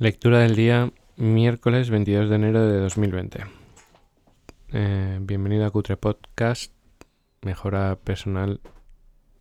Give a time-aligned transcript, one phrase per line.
[0.00, 3.44] Lectura del día miércoles 22 de enero de 2020.
[4.72, 6.72] Eh, bienvenido a Cutre Podcast.
[7.42, 8.62] Mejora personal.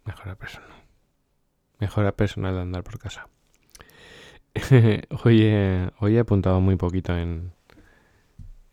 [0.03, 0.83] Mejora personal.
[1.79, 3.29] Mejora personal de andar por casa.
[5.23, 5.49] hoy,
[5.97, 7.53] hoy he apuntado muy poquito en,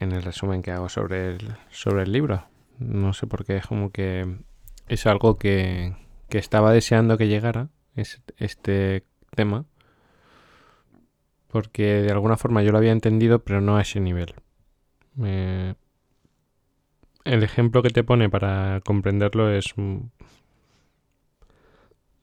[0.00, 2.48] en el resumen que hago sobre el, sobre el libro.
[2.80, 4.38] No sé por qué, es como que
[4.88, 5.94] es algo que,
[6.28, 9.04] que estaba deseando que llegara, es, este
[9.36, 9.66] tema
[11.48, 14.34] porque de alguna forma yo lo había entendido, pero no a ese nivel.
[15.18, 15.76] El
[17.42, 19.74] ejemplo que te pone para comprenderlo es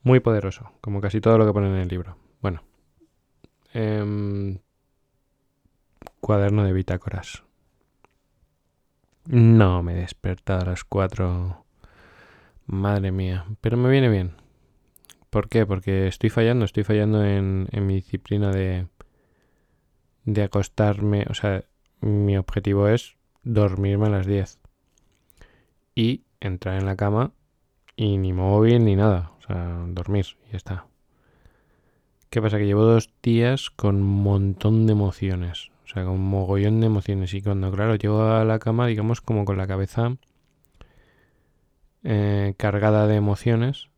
[0.02, 2.16] muy poderoso, como casi todo lo que pone en el libro.
[2.40, 2.62] Bueno.
[3.72, 4.58] Em,
[6.20, 7.42] cuaderno de bitácoras.
[9.26, 11.64] No me he despertado a las 4.
[12.66, 13.46] Madre mía.
[13.60, 14.36] Pero me viene bien.
[15.30, 15.66] ¿Por qué?
[15.66, 16.64] Porque estoy fallando.
[16.64, 18.86] Estoy fallando en mi disciplina de,
[20.24, 21.64] de acostarme, o sea,
[22.00, 24.58] mi objetivo es dormirme a las 10
[25.94, 27.32] y entrar en la cama
[27.96, 30.86] y ni móvil ni nada, o sea, dormir y ya está.
[32.30, 32.58] ¿Qué pasa?
[32.58, 36.86] Que llevo dos días con un montón de emociones, o sea, con un mogollón de
[36.86, 40.16] emociones y cuando, claro, llego a la cama, digamos, como con la cabeza
[42.02, 43.88] eh, cargada de emociones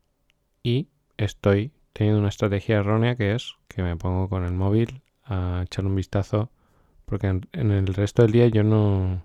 [0.61, 5.63] y estoy teniendo una estrategia errónea que es que me pongo con el móvil a
[5.63, 6.49] echar un vistazo,
[7.05, 9.21] porque en, el resto del día yo no,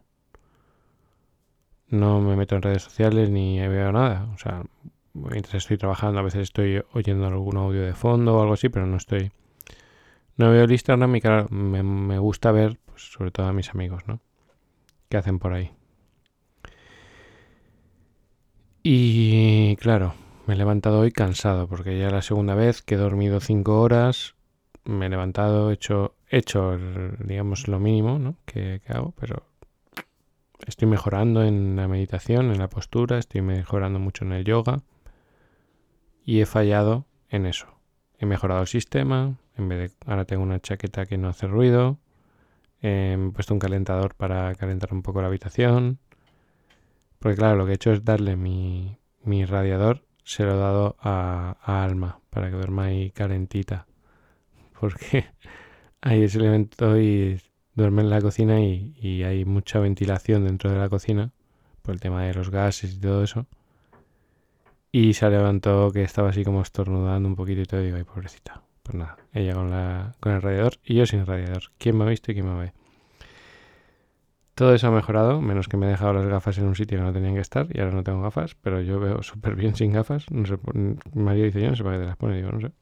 [1.89, 4.29] no me meto en redes sociales ni veo nada.
[4.35, 4.65] O sea,
[5.15, 8.87] mientras estoy trabajando a veces estoy oyendo algún audio de fondo o algo así, pero
[8.87, 9.33] no estoy...
[10.37, 13.71] No veo el Instagram y claro, me, me gusta ver, pues, sobre todo a mis
[13.71, 14.21] amigos, ¿no?
[15.09, 15.71] ¿Qué hacen por ahí?
[18.83, 20.15] Y claro,
[20.47, 24.35] me he levantado hoy cansado porque ya la segunda vez que he dormido cinco horas,
[24.85, 26.77] me he levantado, he hecho, hecho
[27.21, 28.37] digamos, lo mínimo ¿no?
[28.45, 29.45] que, hago, pero
[30.67, 34.83] estoy mejorando en la meditación, en la postura, estoy mejorando mucho en el yoga
[36.25, 37.67] y he fallado en eso.
[38.19, 41.99] He mejorado el sistema, en vez de ahora tengo una chaqueta que no hace ruido,
[42.81, 45.99] he puesto un calentador para calentar un poco la habitación,
[47.19, 50.97] porque claro, lo que he hecho es darle mi, mi radiador, se lo he dado
[51.01, 53.87] a, a Alma para que duerma ahí calentita
[54.83, 55.27] porque
[56.01, 57.41] hay ese elemento y
[57.77, 61.31] duerme en la cocina y, hay mucha ventilación dentro de la cocina
[61.83, 63.47] por el tema de los gases y todo eso.
[64.91, 67.81] Y se levantó que estaba así como estornudando un poquito y todo.
[67.81, 68.63] Y digo, ay, pobrecita.
[68.83, 71.63] Pues nada, ella con, la, con el radiador y yo sin radiador.
[71.79, 72.73] ¿Quién me ha visto y quién me ve?
[74.57, 77.05] Todo eso ha mejorado, menos que me he dejado las gafas en un sitio que
[77.05, 79.93] no tenían que estar y ahora no tengo gafas, pero yo veo súper bien sin
[79.93, 80.27] gafas.
[81.15, 82.73] María dice, yo no sé para qué te las pone, digo, no sé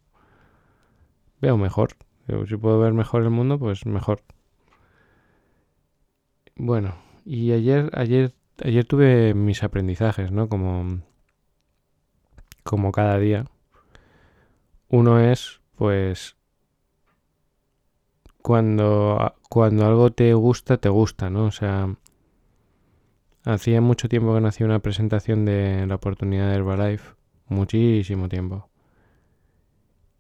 [1.41, 1.91] veo mejor.
[2.49, 4.23] Si puedo ver mejor el mundo, pues mejor.
[6.57, 10.49] Bueno, y ayer, ayer, ayer tuve mis aprendizajes, ¿no?
[10.49, 11.01] Como,
[12.63, 13.47] como cada día.
[14.89, 16.37] Uno es, pues,
[18.43, 21.47] cuando, cuando algo te gusta, te gusta, ¿no?
[21.47, 21.95] O sea,
[23.45, 27.15] hacía mucho tiempo que no hacía una presentación de la oportunidad de Herbalife.
[27.49, 28.70] Muchísimo tiempo.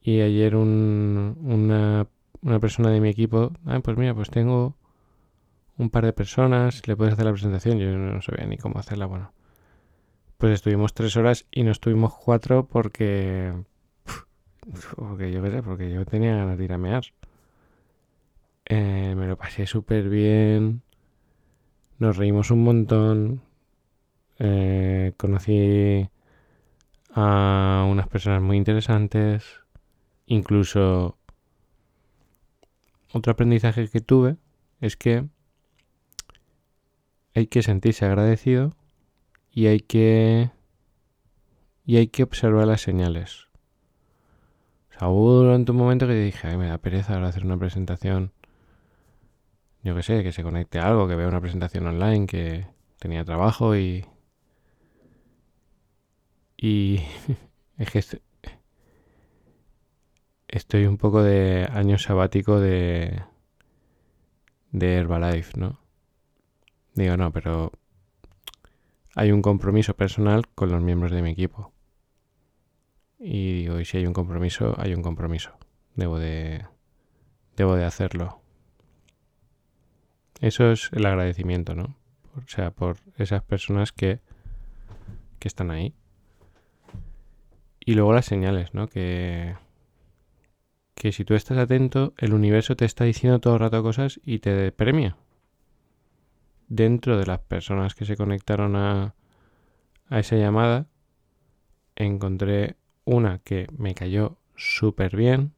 [0.03, 2.07] Y ayer un, una,
[2.43, 4.75] una, persona de mi equipo, ah, pues mira, pues tengo
[5.77, 7.79] un par de personas, le puedes hacer la presentación.
[7.79, 9.33] Yo no sabía ni cómo hacerla, bueno.
[10.39, 13.53] Pues estuvimos tres horas y no estuvimos cuatro porque...
[14.97, 17.03] Porque yo qué sé, porque yo tenía ganas de ir a mear.
[18.67, 20.83] Eh, me lo pasé súper bien.
[21.99, 23.43] Nos reímos un montón.
[24.39, 26.09] Eh, conocí
[27.15, 29.61] a unas personas muy interesantes.
[30.31, 31.19] Incluso
[33.13, 34.37] otro aprendizaje que tuve
[34.81, 35.27] es que
[37.35, 38.77] hay que sentirse agradecido
[39.51, 40.53] y hay que
[41.85, 43.49] y hay que observar las señales.
[44.91, 47.59] O sea, hubo durante un momento que dije, Ay, me da pereza ahora hacer una
[47.59, 48.33] presentación.
[49.83, 52.69] Yo que sé, que se conecte a algo, que vea una presentación online, que
[53.01, 54.07] tenía trabajo y.
[56.57, 57.01] Y.
[57.79, 58.21] es que
[60.51, 63.23] estoy un poco de año sabático de,
[64.73, 65.81] de Herbalife, ¿no?
[66.95, 67.73] Digo, no, pero
[69.15, 71.73] hay un compromiso personal con los miembros de mi equipo.
[73.19, 75.53] Y digo, y si hay un compromiso, hay un compromiso.
[75.95, 76.67] Debo de,
[77.57, 78.41] debo de hacerlo.
[80.41, 81.97] Eso es el agradecimiento, ¿no?
[82.37, 84.21] O sea, por esas personas que,
[85.39, 85.95] que están ahí.
[87.79, 88.89] Y luego las señales, ¿no?
[88.89, 89.55] Que,
[91.01, 94.41] que si tú estás atento, el universo te está diciendo todo el rato cosas y
[94.41, 95.17] te premia.
[96.69, 99.15] Dentro de las personas que se conectaron a,
[100.11, 100.89] a esa llamada,
[101.97, 102.77] encontré
[103.07, 105.55] una que me cayó súper bien,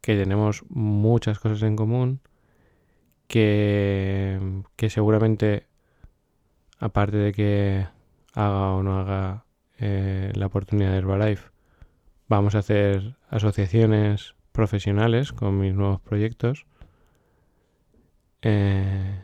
[0.00, 2.20] que tenemos muchas cosas en común,
[3.28, 5.68] que, que seguramente,
[6.80, 7.86] aparte de que
[8.32, 9.44] haga o no haga
[9.78, 11.50] eh, la oportunidad de Herbalife,
[12.26, 16.66] vamos a hacer asociaciones profesionales con mis nuevos proyectos.
[18.42, 19.22] Eh,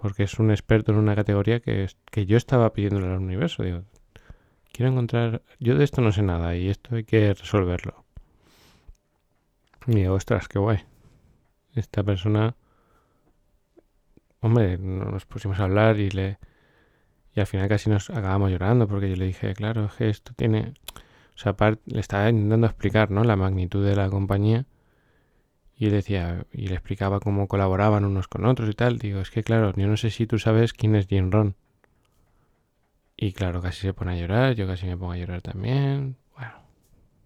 [0.00, 3.62] porque es un experto en una categoría que, que yo estaba pidiéndole al universo.
[3.62, 3.84] Digo,
[4.72, 5.42] quiero encontrar.
[5.58, 8.04] Yo de esto no sé nada y esto hay que resolverlo.
[9.86, 10.78] Y digo, ostras, qué guay.
[11.74, 12.56] Esta persona.
[14.40, 16.38] Hombre, nos pusimos a hablar y le.
[17.34, 20.32] Y al final casi nos acabamos llorando porque yo le dije, claro, es que esto
[20.34, 20.72] tiene.
[21.40, 21.56] O sea,
[21.86, 23.24] le estaba intentando explicar, ¿no?
[23.24, 24.66] La magnitud de la compañía.
[25.74, 28.98] Y decía, y le explicaba cómo colaboraban unos con otros y tal.
[28.98, 31.56] Digo, es que claro, yo no sé si tú sabes quién es Jim Ron.
[33.16, 36.18] Y claro, casi se pone a llorar, yo casi me pongo a llorar también.
[36.36, 36.52] Bueno,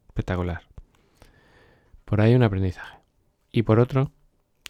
[0.07, 0.63] espectacular.
[2.05, 2.99] Por ahí un aprendizaje.
[3.51, 4.13] Y por otro,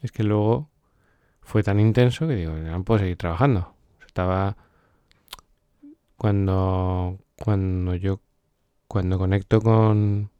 [0.00, 0.70] es que luego
[1.42, 3.74] fue tan intenso que digo, no puedo seguir trabajando.
[4.06, 4.56] Estaba
[6.16, 8.20] cuando cuando yo
[8.94, 10.30] cuando conecto con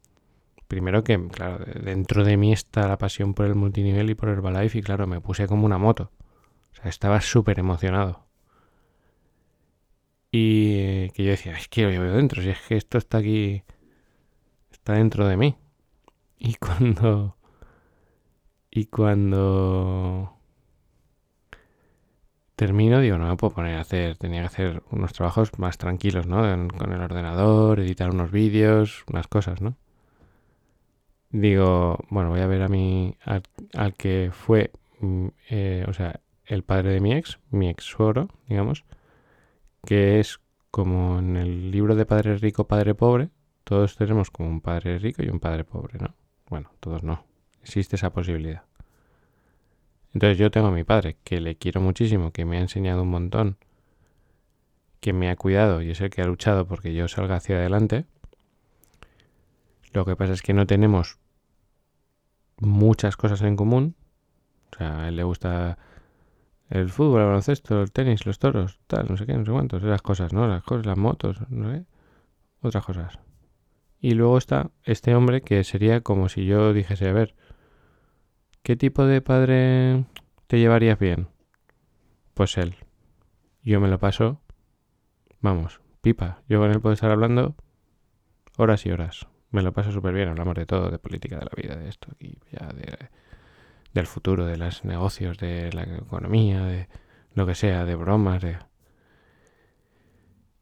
[0.69, 4.77] primero que claro, dentro de mí está la pasión por el multinivel y por Herbalife
[4.77, 6.09] y claro, me puse como una moto.
[6.71, 8.25] O sea, estaba súper emocionado.
[10.31, 13.63] Y que yo decía, es que yo veo dentro, si es que esto está aquí,
[14.71, 15.57] está dentro de mí.
[16.37, 17.35] Y cuando...
[18.71, 20.34] Y cuando
[22.55, 26.27] termino, digo, no me puedo poner a hacer, tenía que hacer unos trabajos más tranquilos,
[26.27, 26.37] ¿no?
[26.69, 29.75] con el ordenador, editar unos vídeos, unas cosas, ¿no?
[31.31, 34.71] Digo, bueno, voy a ver a mi, al, que fue,
[35.01, 38.85] mm, eh, o sea, el padre de mi ex, mi ex suoro, digamos,
[39.85, 40.39] que es
[40.71, 43.29] como en el libro de Padre Rico, Padre Pobre,
[43.65, 46.13] todos tenemos como un padre rico y un padre pobre, ¿no?
[46.49, 47.25] Bueno, todos no.
[47.61, 48.63] Existe esa posibilidad.
[50.15, 53.09] Entonces yo tengo a mi padre, que le quiero muchísimo, que me ha enseñado un
[53.09, 53.57] montón,
[55.01, 58.05] que me ha cuidado y es el que ha luchado porque yo salga hacia adelante.
[59.91, 61.19] Lo que pasa es que no tenemos
[62.59, 63.95] muchas cosas en común.
[64.71, 65.77] O sea, a él le gusta
[66.69, 69.83] el fútbol, el baloncesto, el tenis, los toros, tal, no sé qué, no sé cuántos,
[69.83, 70.47] esas cosas, ¿no?
[70.47, 71.83] Las cosas, las motos, no sé,
[72.61, 73.19] otras cosas.
[73.99, 77.35] Y luego está este hombre que sería como si yo dijese, a ver,
[78.65, 80.05] ¿qué tipo de padre
[80.47, 81.27] te llevarías bien?
[82.33, 82.75] Pues él.
[83.61, 84.41] Yo me lo paso,
[85.39, 86.41] vamos, pipa.
[86.49, 87.55] Yo con él puedo estar hablando
[88.57, 89.27] horas y horas.
[89.51, 92.07] Me lo paso súper bien, hablamos de todo, de política, de la vida, de esto,
[92.19, 93.09] y ya de
[93.93, 96.89] del futuro, de los negocios, de la economía, de
[97.33, 98.57] lo que sea, de bromas, de...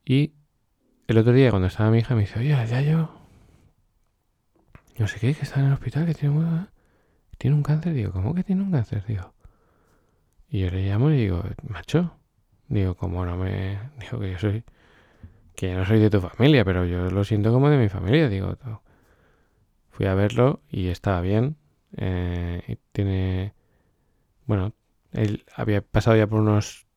[0.05, 0.33] Y
[1.07, 3.17] el otro día cuando estaba mi hija me dice, oye, ya yo...
[4.99, 6.67] No sé qué, que está en el hospital, que tiene, un...
[7.43, 7.93] tiene un cáncer.
[7.93, 9.03] Digo, ¿cómo que tiene un cáncer?
[9.05, 9.33] Digo.
[10.49, 12.15] Y yo le llamo y digo, macho.
[12.69, 13.77] Digo, como no me...
[13.99, 14.63] Digo que yo soy...
[15.53, 18.29] Que yo no soy de tu familia, pero yo lo siento como de mi familia.
[18.29, 18.55] Digo,
[19.89, 21.57] fui a verlo y estaba bien.
[21.97, 23.53] Eh, tiene,
[24.45, 24.71] bueno,
[25.11, 26.87] él había pasado ya por unas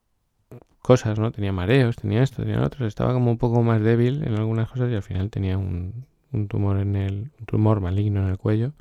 [0.81, 1.33] cosas, ¿no?
[1.33, 4.93] Tenía mareos, tenía esto, tenía otros, estaba como un poco más débil en algunas cosas
[4.93, 8.75] y al final tenía un, un tumor en el, un tumor maligno en el cuello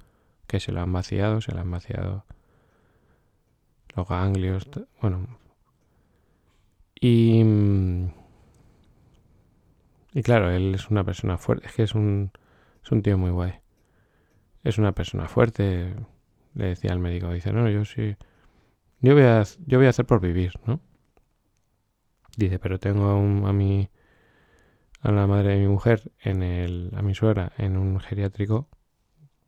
[0.47, 2.25] que se lo han vaciado, se lo han vaciado
[3.95, 4.69] los ganglios,
[5.01, 5.39] bueno.
[6.99, 7.43] Y,
[10.13, 12.31] y claro, él es una persona fuerte, es que es un,
[12.83, 13.65] es un tío muy guay
[14.65, 15.95] es una persona fuerte,
[16.55, 18.17] le decía al médico, dice, no, yo sí,
[18.99, 20.81] yo voy a, yo voy a hacer por vivir, ¿no?
[22.35, 23.89] Dice, pero tengo a, a mi,
[25.01, 28.67] a la madre de mi mujer, en el, a mi suegra, en un geriátrico,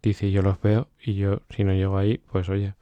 [0.02, 2.76] dice, yo los veo y yo, si no llego ahí, pues oye,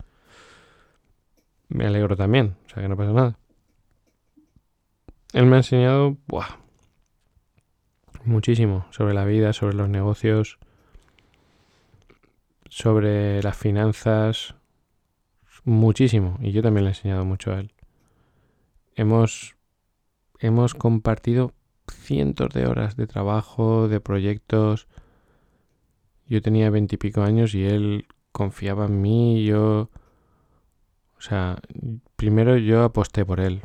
[1.70, 3.40] me alegro también, o sea que no pasa nada.
[5.34, 6.60] Él me ha enseñado, buah,
[8.24, 10.58] muchísimo sobre la vida, sobre los negocios,
[12.70, 14.56] sobre las finanzas
[15.66, 17.74] muchísimo y yo también le he enseñado mucho a él.
[18.96, 19.56] Hemos,
[20.40, 21.54] hemos compartido
[21.92, 24.88] cientos de horas de trabajo, de proyectos.
[26.28, 29.90] Yo tenía veintipico años y él confiaba en mí, yo...
[31.18, 31.60] O sea,
[32.16, 33.64] primero yo aposté por él,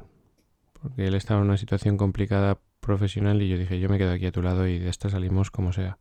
[0.73, 4.26] porque él estaba en una situación complicada profesional y yo dije, yo me quedo aquí
[4.26, 5.99] a tu lado y de esta salimos como sea.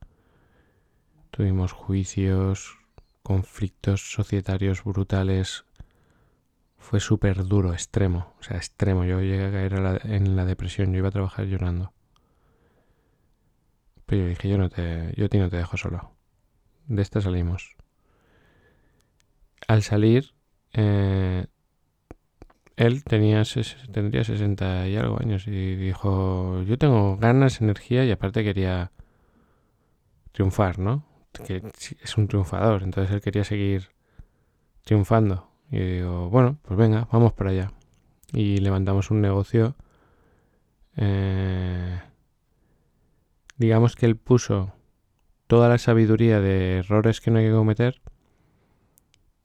[1.31, 2.77] Tuvimos juicios,
[3.23, 5.65] conflictos societarios brutales.
[6.77, 9.03] Fue súper duro, extremo, o sea, extremo.
[9.03, 11.93] Yo llegué a caer en la depresión, yo iba a trabajar llorando.
[14.05, 16.18] Pero yo dije, yo no te, yo a ti no te dejo solo.
[16.89, 17.77] De esta salimos.
[19.67, 20.33] Al salir,
[20.73, 21.45] eh,
[22.75, 23.43] él tenía,
[23.91, 28.91] tendría 60 y algo años y dijo, yo tengo ganas, energía y aparte quería
[30.31, 31.05] triunfar, ¿no?
[31.45, 31.61] Que
[32.01, 33.89] es un triunfador, entonces él quería seguir
[34.83, 35.47] triunfando.
[35.69, 37.71] Y digo, bueno, pues venga, vamos para allá.
[38.33, 39.75] Y levantamos un negocio.
[40.97, 42.01] Eh,
[43.57, 44.73] digamos que él puso
[45.49, 48.01] toda la sabiduría de errores que no hay que cometer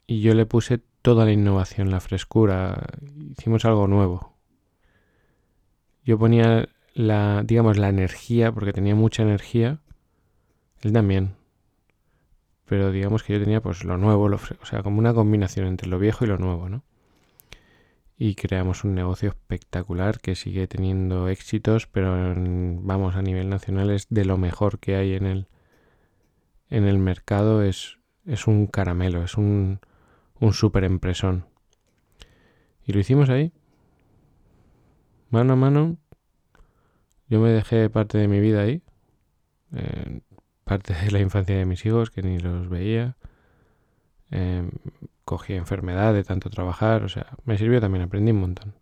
[0.06, 2.88] y yo le puse toda la innovación, la frescura,
[3.30, 4.36] hicimos algo nuevo.
[6.04, 9.80] Yo ponía la, digamos, la energía, porque tenía mucha energía,
[10.82, 11.36] él también.
[12.66, 15.88] Pero digamos que yo tenía pues lo nuevo, lo, o sea, como una combinación entre
[15.88, 16.84] lo viejo y lo nuevo, ¿no?
[18.18, 24.06] Y creamos un negocio espectacular que sigue teniendo éxitos, pero vamos, a nivel nacional es
[24.10, 25.48] de lo mejor que hay en el,
[26.70, 29.80] en el mercado, es, es un caramelo, es un,
[30.40, 31.46] un super empresón.
[32.86, 33.52] Y lo hicimos ahí.
[35.30, 35.96] Mano a mano.
[37.28, 38.82] Yo me dejé parte de mi vida ahí.
[39.74, 40.20] Eh,
[40.64, 43.16] parte de la infancia de mis hijos que ni los veía.
[44.30, 44.68] Eh,
[45.24, 47.04] cogí enfermedad de tanto trabajar.
[47.04, 48.74] O sea, me sirvió también, aprendí un montón.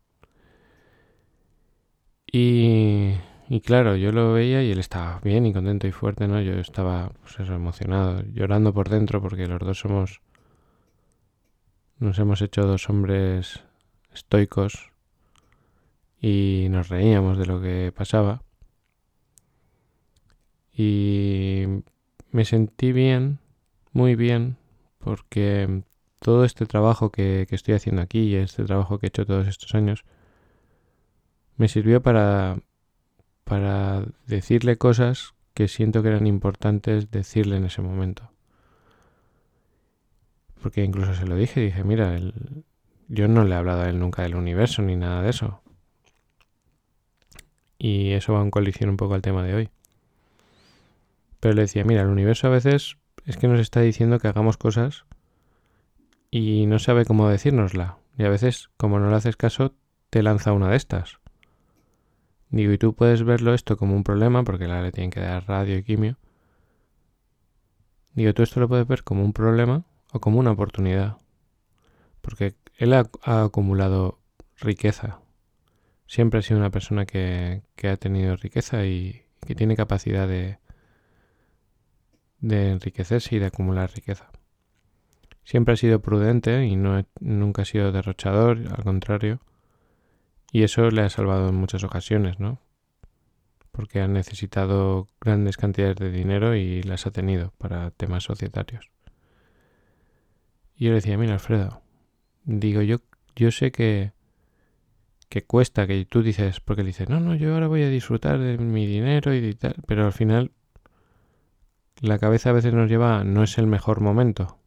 [2.32, 3.14] Y,
[3.48, 6.40] y claro, yo lo veía y él estaba bien y contento y fuerte, ¿no?
[6.40, 10.20] Yo estaba, pues eso, emocionado, llorando por dentro porque los dos somos
[12.02, 13.60] nos hemos hecho dos hombres
[14.12, 14.90] estoicos
[16.20, 18.42] y nos reíamos de lo que pasaba.
[20.72, 21.64] Y
[22.32, 23.38] me sentí bien,
[23.92, 24.56] muy bien,
[24.98, 25.84] porque
[26.18, 29.72] todo este trabajo que, estoy haciendo aquí y este trabajo que he hecho todos estos
[29.74, 30.04] años
[31.56, 32.58] me sirvió para,
[33.52, 38.30] para decirle cosas que siento que eran importantes decirle en ese momento.
[40.62, 42.18] Porque incluso se lo dije, dije, mira,
[43.08, 45.60] yo no le he hablado a él nunca del universo ni nada de eso.
[47.76, 49.68] Y eso va en colisión un poco al tema de hoy.
[51.38, 54.56] Pero le decía, mira, el universo a veces es que nos está diciendo que hagamos
[54.56, 55.04] cosas
[56.30, 57.98] y no sabe cómo decírnosla.
[58.16, 59.74] Y a veces, como no le haces caso,
[60.08, 61.20] te lanza una de estas.
[62.52, 65.48] Digo, y tú puedes verlo esto como un problema, porque la le tienen que dar
[65.48, 66.18] radio y quimio.
[68.14, 71.16] Digo, tú esto lo puedes ver como un problema o como una oportunidad.
[72.20, 74.20] Porque él ha, acumulado
[74.58, 75.20] riqueza.
[76.06, 80.58] Siempre ha sido una persona que, ha tenido riqueza y que tiene capacidad de,
[82.40, 84.30] de enriquecerse y de acumular riqueza.
[85.42, 89.40] Siempre ha sido prudente y no, nunca ha sido derrochador, al contrario.
[90.52, 92.60] Y eso le ha salvado en muchas ocasiones, ¿no?
[93.72, 98.90] Porque ha necesitado grandes cantidades de dinero y las ha tenido para temas societarios.
[100.76, 101.80] Y yo le decía, mira, Alfredo,
[102.44, 102.98] digo, yo,
[103.34, 104.12] yo sé que,
[105.30, 108.58] que cuesta, que tú dices, porque dices, no, no, yo ahora voy a disfrutar de
[108.58, 110.52] mi dinero y tal, pero al final
[112.02, 114.58] la cabeza a veces nos lleva, no es el mejor momento.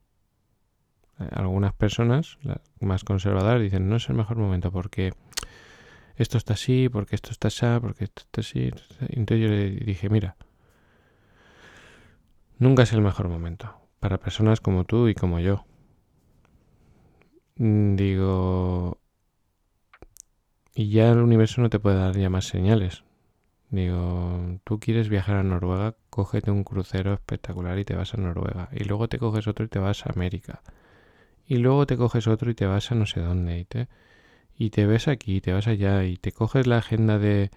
[1.20, 2.38] Eh, algunas personas,
[2.80, 5.12] más conservadoras, dicen, no es el mejor momento porque
[6.16, 8.70] esto está así, porque esto está así, porque esto está así.
[9.08, 10.36] Entonces yo le dije, mira,
[12.58, 15.64] nunca es el mejor momento para personas como tú y como yo.
[17.56, 19.00] Mm, digo,
[20.74, 23.02] y ya el universo no te puede dar ya más señales.
[23.70, 28.68] Digo, tú quieres viajar a Noruega, cógete un crucero espectacular y te vas a Noruega.
[28.72, 30.62] Y luego te coges otro y te vas a América.
[31.46, 33.58] Y luego te coges otro y te vas a no sé dónde.
[33.58, 33.88] Y te,
[34.58, 36.04] y te ves aquí, te vas allá.
[36.04, 37.50] Y te coges la agenda de,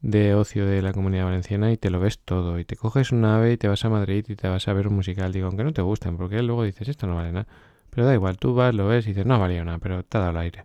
[0.00, 2.58] de ocio de la comunidad valenciana y te lo ves todo.
[2.58, 4.88] Y te coges un ave y te vas a Madrid y te vas a ver
[4.88, 5.32] un musical.
[5.32, 7.46] Digo, aunque no te gusten, porque luego dices, esto no vale nada.
[7.90, 10.20] Pero da igual, tú vas, lo ves y dices, no valía nada, pero te ha
[10.20, 10.64] dado el aire.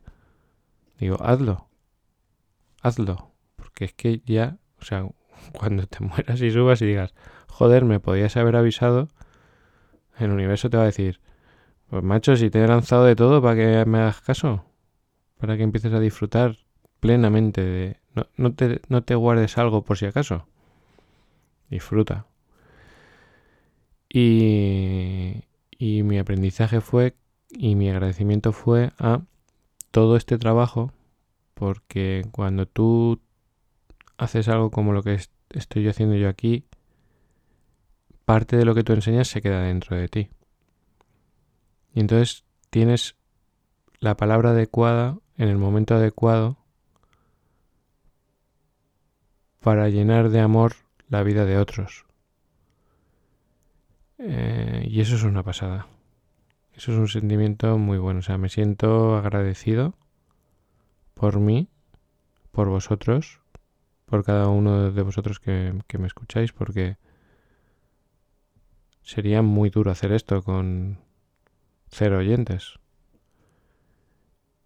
[0.99, 1.67] Digo, hazlo.
[2.81, 3.31] Hazlo.
[3.55, 5.05] Porque es que ya, o sea,
[5.53, 7.13] cuando te mueras y subas y digas,
[7.47, 9.09] joder, me podías haber avisado,
[10.17, 11.19] el universo te va a decir,
[11.89, 14.65] pues macho, si te he lanzado de todo para que me hagas caso,
[15.39, 16.58] para que empieces a disfrutar
[17.00, 17.98] plenamente de...
[18.13, 20.46] No, no, te, no te guardes algo por si acaso.
[21.69, 22.25] Disfruta.
[24.10, 25.46] Y,
[25.77, 27.15] y mi aprendizaje fue
[27.50, 29.22] y mi agradecimiento fue a
[29.91, 30.91] todo este trabajo
[31.53, 33.22] porque cuando tú
[34.17, 35.19] haces algo como lo que
[35.51, 36.65] estoy haciendo yo aquí,
[38.25, 40.29] parte de lo que tú enseñas se queda dentro de ti.
[41.93, 43.15] Y entonces tienes
[44.00, 46.58] la palabra adecuada en el momento adecuado
[49.62, 50.74] para llenar de amor
[51.08, 52.05] la vida de otros.
[54.17, 55.88] Eh, y eso es una pasada.
[56.74, 58.19] Eso es un sentimiento muy bueno.
[58.19, 59.93] O sea, me siento agradecido
[61.13, 61.69] por mí,
[62.51, 63.39] por vosotros,
[64.05, 66.98] por cada uno de vosotros que, que me escucháis, porque
[69.03, 71.00] sería muy duro hacer esto con
[71.88, 72.78] cero oyentes.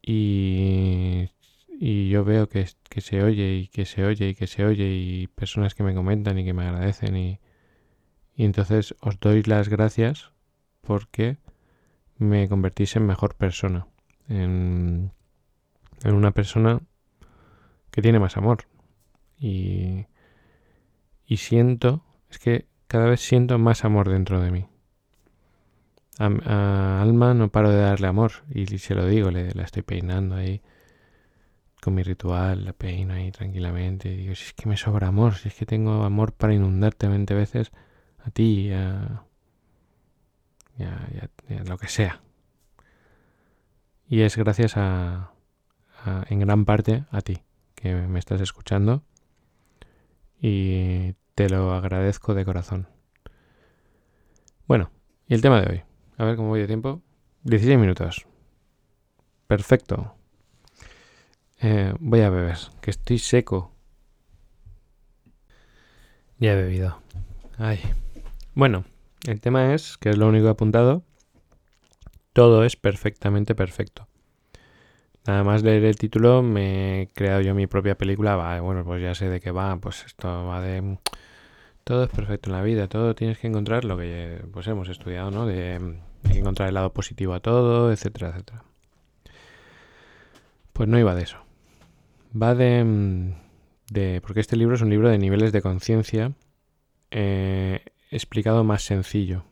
[0.06, 1.30] Y,
[1.70, 2.68] y yo veo que,
[2.98, 6.38] se oye y que se oye y que se oye y personas que me comentan
[6.38, 7.40] y que me agradecen y,
[8.36, 10.32] y entonces os doy las gracias
[10.82, 11.38] porque
[12.18, 13.88] me convertís en mejor persona,
[14.28, 15.12] en,
[16.04, 16.82] en una persona
[17.90, 18.66] que tiene más amor.
[19.40, 20.06] Y,
[21.26, 24.66] y siento, es que cada vez siento más amor dentro de mí.
[26.20, 30.36] A, Alma no paro de darle amor y se lo digo, le, la estoy peinando
[30.36, 30.62] ahí
[31.82, 35.36] con mi ritual, la peino ahí tranquilamente y digo, si es que me sobra amor,
[35.36, 37.72] si es que tengo amor para inundarte 20 veces
[38.24, 39.26] a ti, a,
[40.80, 42.22] a, lo que sea.
[44.08, 45.34] Y es gracias a,
[46.30, 47.42] en gran parte a ti
[47.76, 49.04] que me estás escuchando
[50.40, 52.88] y te lo agradezco de corazón.
[54.68, 54.92] Bueno,
[55.28, 55.93] y el tema de hoy.
[56.18, 57.02] A ver cómo voy de tiempo.
[57.44, 58.26] 16 minutos.
[59.48, 60.16] Perfecto.
[61.60, 63.72] Eh, voy a beber, que estoy seco.
[66.40, 67.00] Ya he bebido.
[67.58, 67.80] Ay.
[68.54, 68.86] Bueno,
[69.26, 71.04] el tema es, que es lo único apuntado,
[72.34, 74.08] todo es perfectamente perfecto.
[75.26, 78.36] Nada más leer el título me he creado yo mi propia película.
[78.36, 79.78] Va, bueno, pues ya sé de qué va.
[79.78, 80.98] Pues esto va de...
[81.84, 82.88] Todo es perfecto en la vida.
[82.88, 85.46] Todo tienes que encontrar lo que pues hemos estudiado, ¿no?
[85.46, 86.00] De,
[86.30, 88.64] encontrar el lado positivo a todo, etcétera, etcétera.
[90.72, 91.38] Pues no iba de eso.
[92.40, 93.34] Va de...
[93.90, 96.34] de porque este libro es un libro de niveles de conciencia
[97.12, 99.44] eh, explicado más sencillo.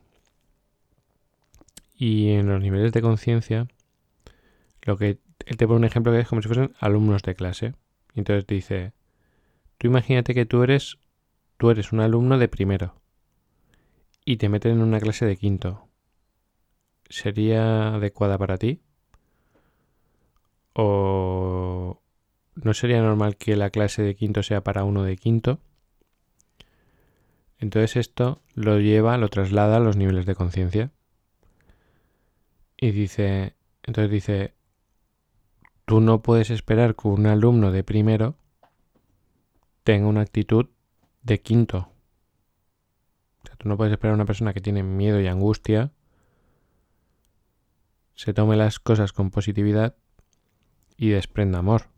[1.96, 3.68] Y en los niveles de conciencia,
[4.82, 7.74] lo que él te pone un ejemplo que es como si fuesen alumnos de clase.
[8.14, 8.92] Y entonces dice,
[9.78, 10.98] tú imagínate que tú eres,
[11.62, 12.96] tú eres un alumno de primero
[14.24, 15.86] y te meten en una clase de quinto.
[17.08, 18.80] ¿Sería adecuada para ti?
[20.72, 22.02] ¿O
[22.56, 25.60] no sería normal que la clase de quinto sea para uno de quinto?
[27.60, 30.90] Entonces esto lo lleva, lo traslada a los niveles de conciencia.
[32.76, 34.54] Y dice, entonces dice,
[35.84, 38.34] tú no puedes esperar que un alumno de primero
[39.84, 40.66] tenga una actitud
[41.22, 41.88] de quinto.
[43.42, 45.92] O sea, tú no puedes esperar a una persona que tiene miedo y angustia
[48.14, 49.96] se tome las cosas con positividad
[50.96, 51.88] y desprenda amor.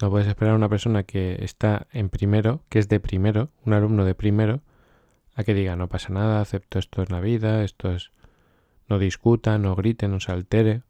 [0.00, 3.72] No puedes esperar a una persona que está en primero, que es de primero, un
[3.72, 4.62] alumno de primero,
[5.34, 8.12] a que diga no pasa nada, acepto esto en la vida, esto es...
[8.88, 10.82] no discuta, no grite, no se altere.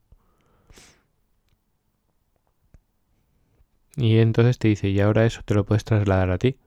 [3.96, 6.58] Y entonces te dice, y ahora eso te lo puedes trasladar a ti.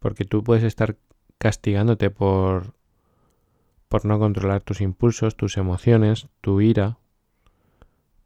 [0.00, 0.96] Porque tú puedes estar
[1.38, 2.74] castigándote por
[3.90, 6.98] por no controlar tus impulsos, tus emociones, tu ira,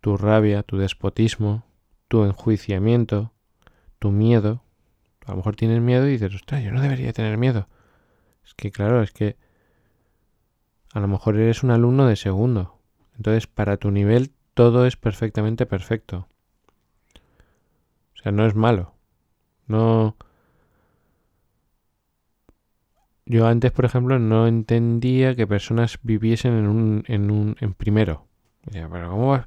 [0.02, 1.64] tu rabia, tu despotismo,
[2.08, 3.32] tu enjuiciamiento,
[3.98, 4.62] tu miedo.
[5.24, 7.66] A lo mejor tienes miedo y dices, ostras, yo no debería tener miedo.
[8.44, 9.38] Es que claro, es que
[10.92, 12.78] a lo mejor eres un alumno de segundo.
[13.16, 16.28] Entonces, para tu nivel todo es perfectamente perfecto.
[18.14, 18.92] O sea, no es malo.
[19.66, 20.16] No...
[23.26, 28.26] Yo antes, por ejemplo, no entendía que personas viviesen en un, en un en primero.
[28.70, 29.46] pero ¿cómo vas?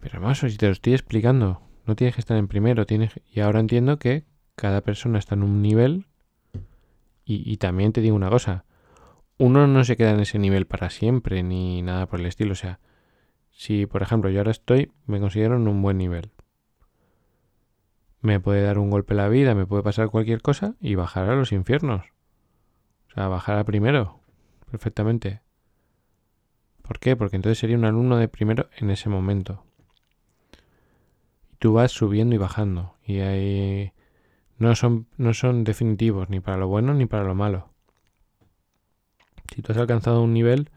[0.00, 3.40] Pero más, si te lo estoy explicando, no tienes que estar en primero, tienes y
[3.40, 4.24] ahora entiendo que
[4.54, 6.06] cada persona está en un nivel
[7.24, 8.64] y, y también te digo una cosa,
[9.38, 12.56] uno no se queda en ese nivel para siempre ni nada por el estilo, o
[12.56, 12.80] sea,
[13.50, 16.30] si por ejemplo yo ahora estoy, me considero en un buen nivel.
[18.20, 21.36] Me puede dar un golpe la vida, me puede pasar cualquier cosa y bajar a
[21.36, 22.02] los infiernos.
[23.10, 24.20] O sea, bajar a primero,
[24.70, 25.40] perfectamente.
[26.82, 27.16] ¿Por qué?
[27.16, 29.64] Porque entonces sería un alumno de primero en ese momento
[31.58, 32.94] tú vas subiendo y bajando.
[33.04, 33.92] Y ahí
[34.58, 37.70] no son, no son definitivos ni para lo bueno ni para lo malo.
[39.54, 40.70] Si tú has alcanzado un nivel,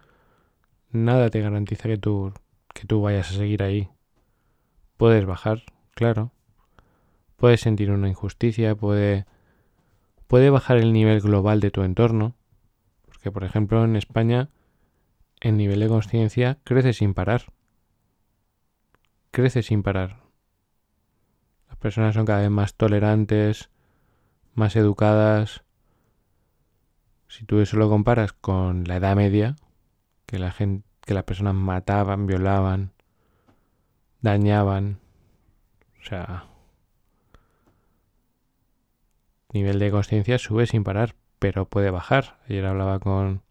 [0.91, 2.33] nada te garantiza que tú,
[2.73, 3.89] que tú vayas a seguir ahí.
[4.97, 5.63] Puedes bajar,
[5.93, 6.31] claro.
[7.35, 9.25] Puedes sentir una injusticia, puede,
[10.31, 12.35] puede bajar el nivel global de tu entorno.
[13.05, 14.47] Porque, por ejemplo, en España
[15.41, 17.51] el nivel de conciencia crece sin parar.
[19.31, 20.21] Crece sin parar.
[21.67, 23.71] Las personas son cada vez más tolerantes,
[24.53, 25.65] más educadas.
[27.27, 29.57] Si tú eso lo comparas con la Edad Media,
[30.27, 32.93] que la gente, que las personas mataban, violaban,
[34.21, 35.01] dañaban,
[35.99, 36.50] o sea,
[39.53, 42.39] nivel de conciencia sube sin parar, pero puede bajar.
[42.47, 43.41] Ayer hablaba con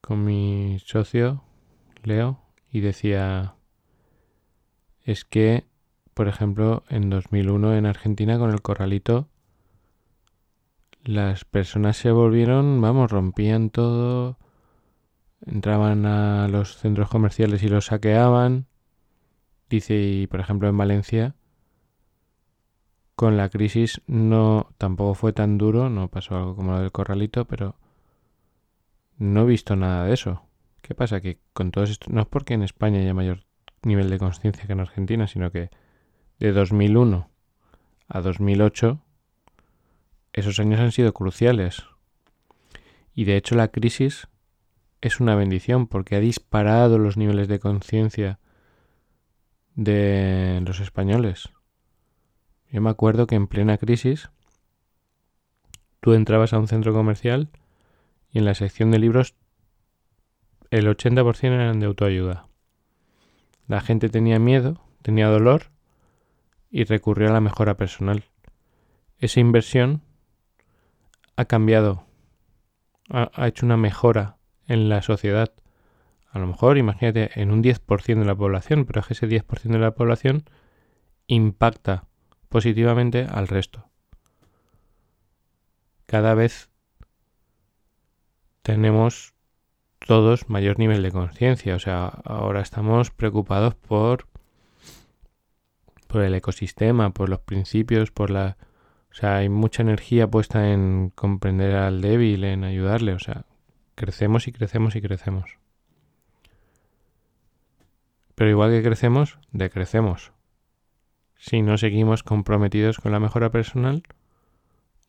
[0.00, 1.42] con mi socio
[2.04, 3.56] Leo y decía
[5.02, 5.64] es que
[6.14, 9.28] por ejemplo en 2001 en Argentina con el corralito
[11.06, 14.38] las personas se volvieron, vamos, rompían todo,
[15.46, 18.66] entraban a los centros comerciales y los saqueaban.
[19.70, 21.35] Dice, y por ejemplo en Valencia,
[23.16, 27.46] con la crisis no tampoco fue tan duro, no pasó algo como lo del corralito,
[27.46, 27.74] pero
[29.18, 30.42] no he visto nada de eso.
[30.82, 31.20] ¿Qué pasa?
[31.20, 33.44] Que con todo esto, no es porque en España haya mayor
[33.82, 35.70] nivel de conciencia que en Argentina, sino que
[36.38, 37.28] de 2001
[38.08, 39.00] a 2008
[40.34, 41.84] esos años han sido cruciales.
[43.14, 44.28] Y de hecho la crisis
[45.00, 48.38] es una bendición porque ha disparado los niveles de conciencia
[49.74, 51.55] de los españoles.
[52.70, 54.30] Yo me acuerdo que en plena crisis
[56.00, 57.48] tú entrabas a un centro comercial
[58.30, 59.34] y en la sección de libros
[60.70, 62.48] el 80% eran de autoayuda.
[63.68, 65.70] La gente tenía miedo, tenía dolor
[66.70, 68.24] y recurrió a la mejora personal.
[69.18, 70.02] Esa inversión
[71.36, 72.04] ha cambiado,
[73.08, 75.52] ha, hecho una mejora en la sociedad.
[76.30, 79.62] A lo mejor, imagínate, en un 10% de la población, pero es que ese 10%
[79.62, 80.44] de la población
[81.26, 82.05] impacta
[82.48, 83.88] positivamente al resto.
[86.06, 86.70] Cada vez
[88.62, 89.34] tenemos
[89.98, 94.26] todos mayor nivel de conciencia, o sea, ahora estamos preocupados por
[96.06, 98.56] por el ecosistema, por los principios, por la
[99.16, 103.14] o sea, hay mucha energía puesta en comprender al débil, en ayudarle.
[103.14, 103.46] O sea,
[103.94, 105.58] crecemos y crecemos y crecemos.
[108.34, 110.32] Pero igual que crecemos, decrecemos.
[111.38, 114.02] Si no seguimos comprometidos con la mejora personal,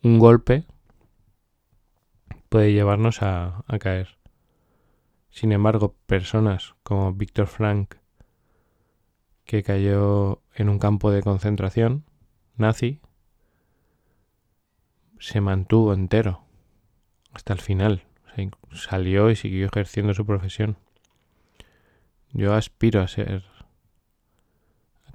[0.03, 0.65] un golpe
[2.49, 4.17] puede llevarnos a, caer.
[5.29, 7.95] Sin embargo, personas como Víctor Frank,
[9.45, 12.05] que cayó en un campo de concentración
[12.55, 13.01] nazi,
[15.19, 16.43] se mantuvo entero
[17.33, 18.03] hasta el final.
[18.73, 20.77] salió y siguió ejerciendo su profesión.
[22.33, 23.45] Yo aspiro a ser,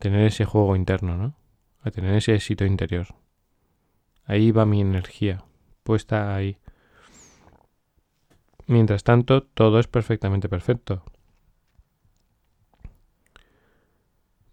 [0.03, 1.37] tener ese juego interno, ¿no?
[1.83, 3.07] A tener ese éxito interior.
[4.25, 5.45] Ahí va mi energía,
[5.85, 6.59] puesta ahí.
[8.67, 11.05] Mientras tanto, todo es perfectamente perfecto.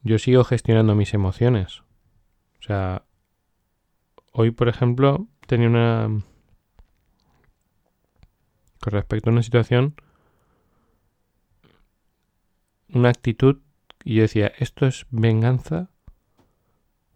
[0.03, 1.79] Yo sigo gestionando mis emociones.
[2.59, 3.05] O sea,
[4.31, 6.09] hoy, por ejemplo, tenía una...
[8.79, 9.95] Con respecto a una situación,
[12.89, 13.61] una actitud,
[14.03, 15.89] y yo decía, esto es venganza.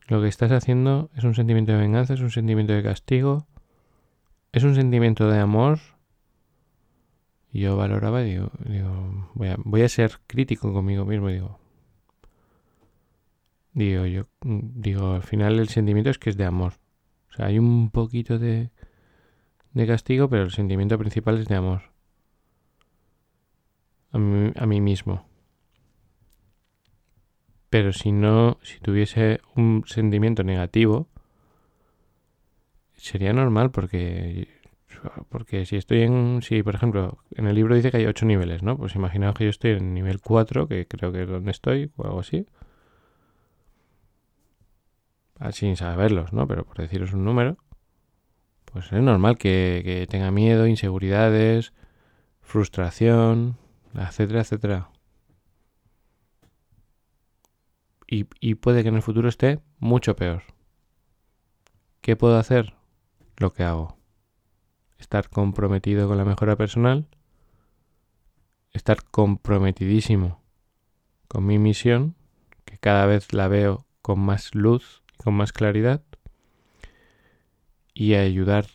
[0.08, 3.48] Lo que estás haciendo es un sentimiento de venganza, es un sentimiento de castigo,
[4.52, 5.80] es un sentimiento de amor.
[7.52, 11.60] Y yo valoraba y digo, digo voy, a, voy a ser crítico conmigo mismo digo,
[13.74, 16.74] digo, yo digo, al final el sentimiento es que es de amor.
[17.30, 18.72] O sea, hay un poquito de,
[19.74, 21.82] de castigo, pero el sentimiento principal es de amor.
[24.12, 25.26] A mí, a mí mismo.
[27.74, 31.08] Pero si no, si tuviese un sentimiento negativo,
[32.94, 34.48] sería normal porque
[35.30, 38.62] porque si estoy en si por ejemplo en el libro dice que hay ocho niveles
[38.62, 41.90] no pues imaginaos que yo estoy en nivel 4 que creo que es donde estoy
[41.98, 42.46] o algo así
[45.52, 46.48] sin saberlos, ¿no?
[46.48, 47.58] Pero por deciros un número,
[48.66, 51.74] pues es normal que, tenga miedo, inseguridades,
[52.42, 53.58] frustración,
[53.96, 54.93] etcétera, etcétera.
[58.16, 60.44] Y, puede que en el futuro esté mucho peor.
[62.02, 62.76] ¿Qué puedo hacer?
[63.38, 63.98] Lo que hago.
[65.00, 67.08] Estar comprometido con la mejora personal.
[68.72, 70.44] Estar comprometidísimo
[71.28, 72.16] con mi misión,
[72.66, 76.04] que cada vez la veo con más luz con más claridad
[77.94, 78.66] y ayudar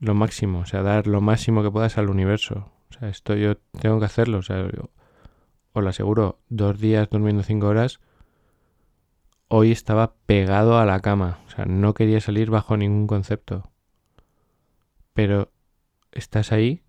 [0.00, 2.70] lo máximo, o sea, dar lo máximo que puedas al universo.
[2.90, 4.66] O sea, esto yo tengo que hacerlo, o sea,
[5.72, 8.00] os lo aseguro, dos días durmiendo cinco horas,
[9.54, 13.70] hoy estaba pegado a la cama, o sea, no quería salir bajo ningún concepto.
[15.12, 15.52] Pero
[16.10, 16.82] estás ahí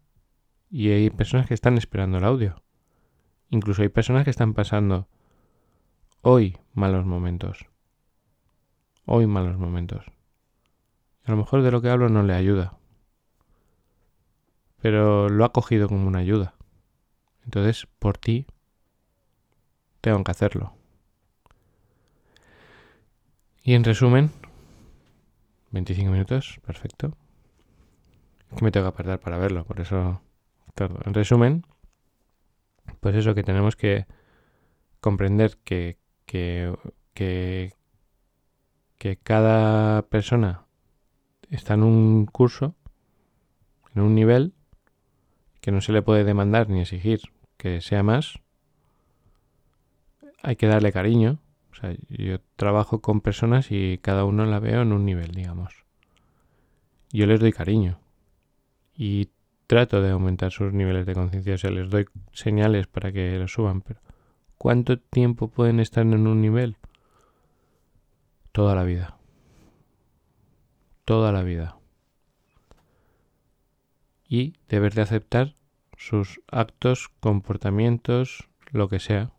[0.70, 2.64] Y hay personas que están esperando el audio.
[3.50, 5.10] Incluso hay personas que están pasando
[6.22, 7.68] hoy malos momentos.
[9.06, 10.06] Hoy malos momentos.
[11.26, 12.78] A lo mejor de lo que hablo no le ayuda.
[14.82, 16.56] Pero lo ha cogido como una ayuda.
[17.44, 18.48] Entonces, por ti,
[20.00, 20.78] tengo que hacerlo.
[23.66, 24.30] Y en resumen,
[25.72, 27.16] 25 minutos, perfecto.
[28.52, 30.22] Es que me tengo que apartar para verlo, por eso
[30.76, 31.66] En resumen,
[33.00, 34.06] pues eso que tenemos que
[35.00, 36.76] comprender que, que,
[37.14, 37.74] que,
[38.98, 40.66] que cada persona
[41.50, 42.76] está en un curso,
[43.96, 44.54] en un nivel,
[45.62, 47.22] que no se le puede demandar ni exigir
[47.56, 48.40] que sea más.
[50.42, 51.40] Hay que darle cariño,
[51.74, 55.74] o sea, yo trabajo con personas y cada uno la veo en un nivel, digamos.
[57.12, 58.00] Yo les doy cariño
[58.96, 59.30] y
[59.66, 63.48] trato de aumentar sus niveles de conciencia, o sea, les doy señales para que lo
[63.48, 64.00] suban, pero
[64.60, 66.78] ¿cuánto tiempo pueden estar en un nivel?
[68.52, 69.18] Toda la vida.
[71.06, 71.78] Toda la vida.
[74.28, 75.56] Y deber de aceptar
[75.98, 79.32] sus actos, comportamientos, lo que sea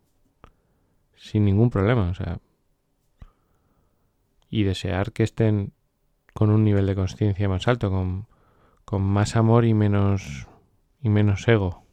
[1.15, 2.39] sin ningún problema, o sea,
[4.49, 5.73] y desear que estén
[6.33, 8.27] con un nivel de conciencia más alto, con,
[8.83, 10.47] con más amor y menos
[11.01, 11.83] y menos ego.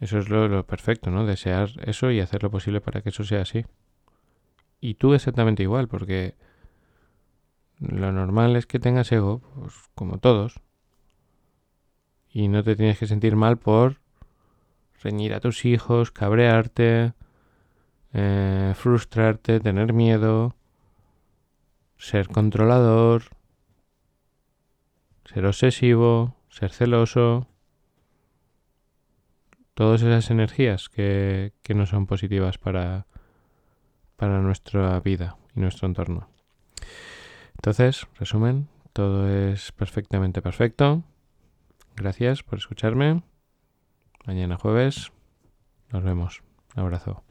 [0.00, 1.26] Eso es lo, lo, perfecto, ¿no?
[1.26, 3.64] Desear eso y hacer lo posible para que eso sea así.
[4.80, 6.36] Y tú exactamente igual, porque
[7.80, 10.60] lo normal es que tengas ego, pues como todos.
[12.30, 14.00] Y no te tienes que sentir mal por
[15.02, 17.12] reñir a tus hijos, cabrearte,
[18.12, 20.56] eh, frustrarte, tener miedo,
[21.96, 23.24] ser controlador,
[25.24, 27.46] ser obsesivo, ser celoso.
[29.74, 33.06] Todas esas energías que, que no son positivas para,
[34.16, 36.28] para nuestra vida y nuestro entorno.
[37.54, 41.04] Entonces, resumen, todo es perfectamente perfecto.
[41.94, 43.22] Gracias por escucharme.
[44.28, 45.10] Mañana jueves
[45.90, 46.42] nos vemos.
[46.76, 47.24] Un abrazo.